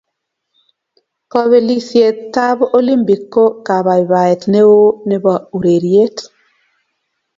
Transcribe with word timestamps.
Kobelisietab 1.31 2.57
Olimpik 2.77 3.21
ko 3.33 3.43
kabaibaeet 3.67 4.41
neoo 4.51 4.85
nebo 5.09 5.31
urerieet 5.55 6.17